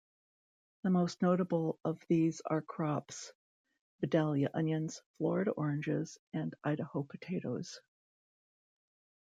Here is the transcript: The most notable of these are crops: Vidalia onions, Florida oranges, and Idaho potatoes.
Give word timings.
The 0.81 0.89
most 0.89 1.21
notable 1.21 1.77
of 1.85 2.03
these 2.07 2.41
are 2.47 2.63
crops: 2.63 3.31
Vidalia 3.99 4.49
onions, 4.51 4.99
Florida 5.19 5.51
oranges, 5.51 6.17
and 6.33 6.55
Idaho 6.63 7.03
potatoes. 7.03 7.79